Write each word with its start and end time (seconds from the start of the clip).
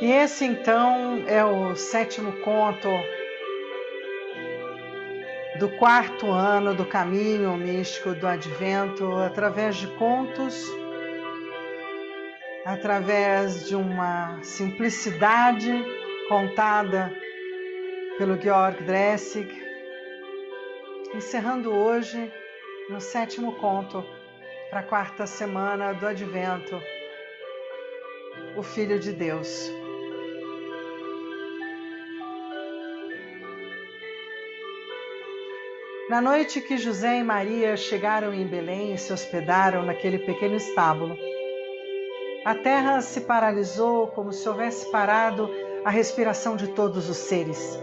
E 0.00 0.10
esse 0.10 0.46
então 0.46 1.24
é 1.26 1.44
o 1.44 1.76
sétimo 1.76 2.32
conto 2.40 2.88
do 5.58 5.68
quarto 5.76 6.30
ano 6.30 6.74
do 6.74 6.86
caminho 6.86 7.54
místico 7.54 8.14
do 8.14 8.26
advento, 8.26 9.12
através 9.16 9.76
de 9.76 9.86
contos, 9.98 10.66
através 12.64 13.68
de 13.68 13.76
uma 13.76 14.42
simplicidade 14.42 15.84
contada 16.30 17.12
pelo 18.16 18.40
Georg 18.40 18.82
Dressig, 18.84 19.50
encerrando 21.14 21.74
hoje 21.74 22.32
no 22.88 23.02
sétimo 23.02 23.52
conto 23.56 24.02
para 24.70 24.80
a 24.80 24.84
quarta 24.84 25.26
semana 25.26 25.92
do 25.92 26.06
advento, 26.06 26.80
o 28.56 28.62
Filho 28.62 28.98
de 28.98 29.12
Deus. 29.12 29.79
Na 36.10 36.20
noite 36.20 36.60
que 36.60 36.76
José 36.76 37.20
e 37.20 37.22
Maria 37.22 37.76
chegaram 37.76 38.34
em 38.34 38.44
Belém 38.44 38.92
e 38.92 38.98
se 38.98 39.12
hospedaram 39.12 39.86
naquele 39.86 40.18
pequeno 40.18 40.56
estábulo, 40.56 41.16
a 42.44 42.52
terra 42.52 43.00
se 43.00 43.20
paralisou 43.20 44.08
como 44.08 44.32
se 44.32 44.48
houvesse 44.48 44.90
parado 44.90 45.48
a 45.84 45.88
respiração 45.88 46.56
de 46.56 46.66
todos 46.66 47.08
os 47.08 47.16
seres. 47.16 47.78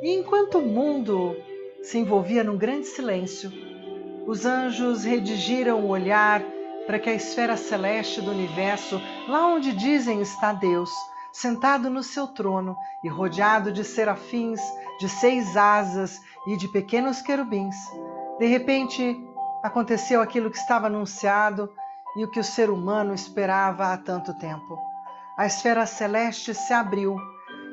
E 0.00 0.10
enquanto 0.14 0.56
o 0.56 0.62
mundo 0.62 1.36
se 1.82 1.98
envolvia 1.98 2.42
num 2.42 2.56
grande 2.56 2.86
silêncio, 2.86 3.52
os 4.26 4.46
anjos 4.46 5.04
redigiram 5.04 5.80
o 5.84 5.88
olhar 5.88 6.42
para 6.86 6.98
que 6.98 7.10
a 7.10 7.14
esfera 7.14 7.58
celeste 7.58 8.22
do 8.22 8.30
universo, 8.30 8.98
lá 9.28 9.48
onde 9.48 9.74
dizem 9.74 10.22
está 10.22 10.54
Deus, 10.54 10.88
sentado 11.30 11.90
no 11.90 12.02
seu 12.02 12.26
trono 12.28 12.74
e 13.04 13.08
rodeado 13.08 13.70
de 13.70 13.84
serafins, 13.84 14.62
de 14.98 15.10
seis 15.10 15.58
asas 15.58 16.26
e 16.46 16.56
de 16.56 16.68
pequenos 16.68 17.20
querubins. 17.20 17.76
De 18.38 18.46
repente, 18.46 19.16
aconteceu 19.62 20.20
aquilo 20.20 20.50
que 20.50 20.58
estava 20.58 20.86
anunciado 20.86 21.72
e 22.16 22.24
o 22.24 22.30
que 22.30 22.40
o 22.40 22.44
ser 22.44 22.70
humano 22.70 23.14
esperava 23.14 23.92
há 23.92 23.98
tanto 23.98 24.36
tempo. 24.38 24.78
A 25.36 25.46
esfera 25.46 25.86
celeste 25.86 26.54
se 26.54 26.72
abriu 26.72 27.16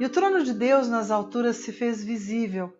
e 0.00 0.04
o 0.04 0.08
trono 0.08 0.42
de 0.42 0.54
Deus 0.54 0.88
nas 0.88 1.10
alturas 1.10 1.56
se 1.56 1.72
fez 1.72 2.02
visível, 2.02 2.72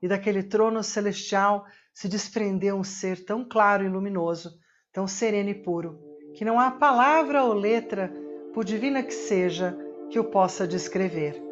e 0.00 0.08
daquele 0.08 0.42
trono 0.42 0.82
celestial 0.82 1.66
se 1.92 2.08
desprendeu 2.08 2.76
um 2.76 2.82
ser 2.82 3.26
tão 3.26 3.44
claro 3.44 3.84
e 3.84 3.88
luminoso, 3.88 4.58
tão 4.90 5.06
sereno 5.06 5.50
e 5.50 5.54
puro, 5.54 6.00
que 6.34 6.46
não 6.46 6.58
há 6.58 6.70
palavra 6.70 7.44
ou 7.44 7.52
letra, 7.52 8.10
por 8.54 8.64
divina 8.64 9.02
que 9.02 9.12
seja, 9.12 9.76
que 10.10 10.18
o 10.18 10.24
possa 10.24 10.66
descrever. 10.66 11.51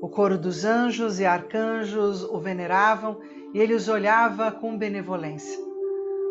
O 0.00 0.08
coro 0.08 0.38
dos 0.38 0.64
anjos 0.64 1.18
e 1.18 1.26
arcanjos 1.26 2.22
o 2.22 2.38
veneravam 2.38 3.20
e 3.52 3.58
ele 3.58 3.74
os 3.74 3.88
olhava 3.88 4.52
com 4.52 4.78
benevolência. 4.78 5.58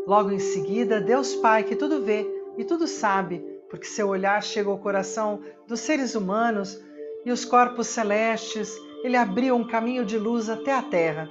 Logo 0.06 0.32
em 0.32 0.40
seguida, 0.40 1.02
Deus 1.02 1.36
Pai, 1.36 1.64
que 1.64 1.76
tudo 1.76 2.02
vê 2.02 2.26
e 2.58 2.64
tudo 2.64 2.88
sabe, 2.88 3.44
porque 3.70 3.86
seu 3.86 4.08
olhar 4.08 4.42
chega 4.42 4.70
ao 4.70 4.78
coração 4.78 5.42
dos 5.68 5.82
seres 5.82 6.16
humanos 6.16 6.82
e 7.26 7.32
os 7.32 7.44
corpos 7.44 7.88
celestes, 7.88 8.74
ele 9.04 9.18
abriu 9.18 9.54
um 9.54 9.68
caminho 9.68 10.06
de 10.06 10.18
luz 10.18 10.50
até 10.50 10.74
a 10.74 10.82
terra. 10.82 11.30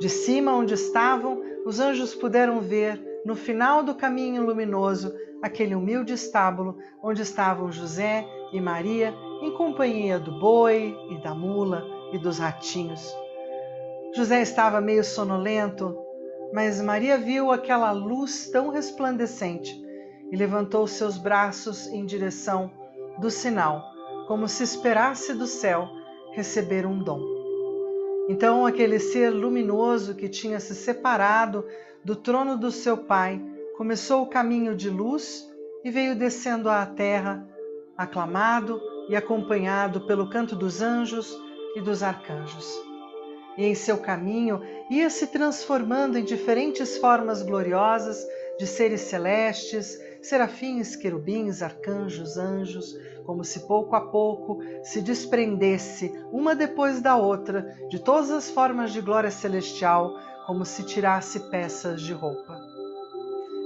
De 0.00 0.08
cima 0.08 0.54
onde 0.54 0.74
estavam, 0.74 1.42
os 1.66 1.80
anjos 1.80 2.14
puderam 2.14 2.60
ver, 2.60 3.02
no 3.24 3.34
final 3.34 3.82
do 3.82 3.96
caminho 3.96 4.46
luminoso, 4.46 5.12
aquele 5.42 5.74
humilde 5.74 6.12
estábulo 6.12 6.78
onde 7.02 7.22
estavam 7.22 7.72
José 7.72 8.24
e 8.52 8.60
Maria 8.60 9.12
em 9.44 9.50
companhia 9.50 10.18
do 10.18 10.32
boi 10.32 10.96
e 11.10 11.18
da 11.18 11.34
mula 11.34 11.84
e 12.12 12.18
dos 12.18 12.38
ratinhos. 12.38 13.14
José 14.14 14.40
estava 14.40 14.80
meio 14.80 15.04
sonolento, 15.04 15.94
mas 16.50 16.80
Maria 16.80 17.18
viu 17.18 17.52
aquela 17.52 17.92
luz 17.92 18.48
tão 18.48 18.70
resplandecente 18.70 19.78
e 20.32 20.36
levantou 20.36 20.86
seus 20.86 21.18
braços 21.18 21.86
em 21.88 22.06
direção 22.06 22.70
do 23.18 23.30
sinal, 23.30 23.82
como 24.26 24.48
se 24.48 24.62
esperasse 24.62 25.34
do 25.34 25.46
céu 25.46 25.90
receber 26.32 26.86
um 26.86 26.98
dom. 26.98 27.20
Então, 28.30 28.64
aquele 28.64 28.98
ser 28.98 29.28
luminoso 29.28 30.14
que 30.14 30.26
tinha 30.26 30.58
se 30.58 30.74
separado 30.74 31.66
do 32.02 32.16
trono 32.16 32.56
do 32.56 32.70
seu 32.70 32.96
pai 32.96 33.44
começou 33.76 34.22
o 34.22 34.26
caminho 34.26 34.74
de 34.74 34.88
luz 34.88 35.46
e 35.84 35.90
veio 35.90 36.16
descendo 36.16 36.70
à 36.70 36.86
terra 36.86 37.46
aclamado 37.94 38.80
e 39.08 39.16
acompanhado 39.16 40.02
pelo 40.02 40.28
canto 40.28 40.56
dos 40.56 40.80
anjos 40.80 41.36
e 41.76 41.80
dos 41.80 42.02
arcanjos. 42.02 42.66
E 43.56 43.64
em 43.64 43.74
seu 43.74 43.98
caminho 43.98 44.60
ia 44.90 45.08
se 45.10 45.28
transformando 45.28 46.18
em 46.18 46.24
diferentes 46.24 46.98
formas 46.98 47.42
gloriosas 47.42 48.26
de 48.58 48.66
seres 48.66 49.02
celestes, 49.02 49.98
serafins, 50.22 50.96
querubins, 50.96 51.62
arcanjos, 51.62 52.36
anjos, 52.36 52.96
como 53.24 53.44
se 53.44 53.60
pouco 53.60 53.94
a 53.96 54.00
pouco 54.00 54.60
se 54.82 55.00
desprendesse, 55.00 56.12
uma 56.32 56.54
depois 56.54 57.00
da 57.00 57.16
outra, 57.16 57.76
de 57.88 57.98
todas 57.98 58.30
as 58.30 58.50
formas 58.50 58.92
de 58.92 59.00
glória 59.00 59.30
celestial, 59.30 60.18
como 60.46 60.64
se 60.64 60.84
tirasse 60.84 61.40
peças 61.50 62.02
de 62.02 62.12
roupa. 62.12 62.58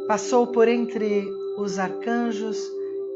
Passou 0.06 0.46
por 0.46 0.68
entre 0.68 1.26
os 1.58 1.78
arcanjos 1.78 2.58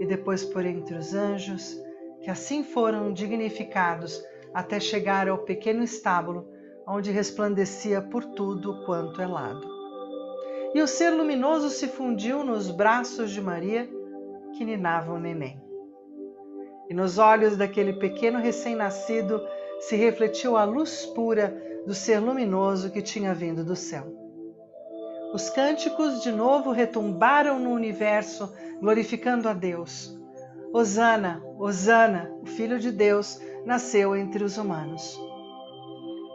e 0.01 0.07
depois 0.07 0.45
por 0.45 0.65
entre 0.65 0.97
os 0.97 1.15
anjos, 1.15 1.77
que 2.23 2.31
assim 2.31 2.63
foram 2.63 3.13
dignificados 3.13 4.23
até 4.55 4.79
chegar 4.79 5.29
ao 5.29 5.39
pequeno 5.39 5.83
estábulo, 5.83 6.49
onde 6.87 7.11
resplandecia 7.11 8.01
por 8.01 8.25
tudo 8.25 8.85
quanto 8.85 9.21
é 9.21 9.27
lado. 9.27 9.67
E 10.75 10.81
o 10.81 10.87
ser 10.87 11.11
luminoso 11.11 11.69
se 11.69 11.89
fundiu 11.89 12.45
nos 12.45 12.71
braços 12.71 13.31
de 13.31 13.41
Maria, 13.41 13.89
que 14.57 14.65
ninava 14.65 15.13
o 15.13 15.19
neném. 15.19 15.61
E 16.89 16.95
nos 16.95 17.19
olhos 17.19 17.57
daquele 17.57 17.95
pequeno 17.95 18.39
recém-nascido 18.39 19.41
se 19.81 19.97
refletiu 19.97 20.57
a 20.57 20.65
luz 20.65 21.07
pura 21.07 21.57
do 21.87 21.95
ser 21.95 22.21
luminoso 22.21 22.91
que 22.91 23.03
tinha 23.03 23.35
vindo 23.35 23.65
do 23.65 23.75
céu. 23.75 24.07
Os 25.35 25.51
cânticos 25.51 26.23
de 26.23 26.31
novo 26.31 26.71
retumbaram 26.71 27.59
no 27.59 27.71
universo 27.71 28.53
glorificando 28.81 29.49
a 29.49 29.55
Deus. 29.55 30.22
Hosana, 30.73 31.43
Hosana, 31.59 32.35
o 32.41 32.47
Filho 32.47 32.79
de 32.79 32.91
Deus, 32.91 33.39
nasceu 33.67 34.17
entre 34.17 34.43
os 34.43 34.57
humanos. 34.57 35.21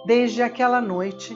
Desde 0.05 0.43
aquela 0.43 0.79
noite, 0.79 1.35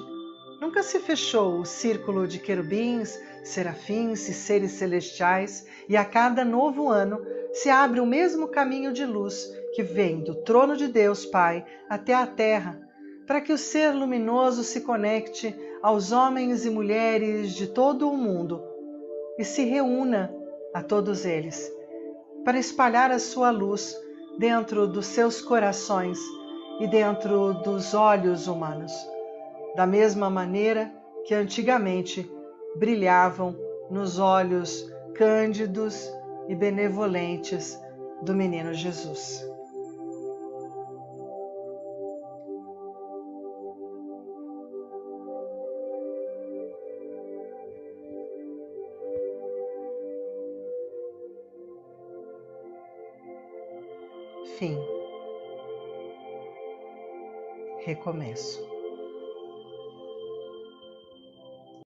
nunca 0.62 0.84
se 0.84 1.00
fechou 1.00 1.60
o 1.60 1.66
círculo 1.66 2.28
de 2.28 2.38
querubins, 2.38 3.20
serafins 3.44 4.30
e 4.30 4.34
seres 4.34 4.74
celestiais, 4.74 5.66
e 5.90 5.98
a 5.98 6.06
cada 6.06 6.46
novo 6.46 6.90
ano 6.90 7.20
se 7.52 7.70
abre 7.70 8.00
o 8.00 8.06
mesmo 8.06 8.48
caminho 8.48 8.94
de 8.94 9.04
luz 9.04 9.52
que 9.74 9.82
vem 9.82 10.24
do 10.24 10.36
trono 10.44 10.78
de 10.78 10.88
Deus 10.88 11.26
Pai 11.26 11.66
até 11.90 12.14
a 12.14 12.28
terra, 12.28 12.80
para 13.26 13.42
que 13.42 13.52
o 13.52 13.58
ser 13.58 13.92
luminoso 13.92 14.64
se 14.64 14.82
conecte 14.82 15.56
aos 15.82 16.12
homens 16.12 16.66
e 16.66 16.70
mulheres 16.70 17.56
de 17.56 17.68
todo 17.68 18.08
o 18.10 18.16
mundo 18.16 18.62
e 19.40 19.44
se 19.44 19.66
reúna 19.66 20.32
a 20.74 20.84
todos 20.84 21.26
eles, 21.26 21.72
para 22.44 22.58
espalhar 22.58 23.12
a 23.12 23.20
sua 23.20 23.52
luz 23.52 23.96
dentro 24.38 24.88
dos 24.88 25.06
seus 25.06 25.42
corações 25.42 26.20
e 26.80 26.88
dentro 26.88 27.54
dos 27.56 27.94
olhos 27.94 28.48
humanos, 28.48 28.92
da 29.76 29.86
mesma 29.86 30.30
maneira 30.30 30.92
que 31.26 31.34
antigamente 31.34 32.30
brilhavam 32.76 33.56
nos 33.90 34.18
olhos 34.18 34.90
cândidos 35.16 36.10
e 36.48 36.56
benevolentes 36.56 37.80
do 38.24 38.34
menino 38.34 38.74
Jesus. 38.74 39.51
Fim. 54.58 54.78
Recomeço. 57.86 58.71